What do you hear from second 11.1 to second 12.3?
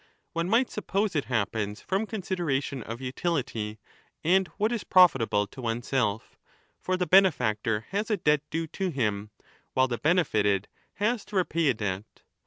to repay a debt.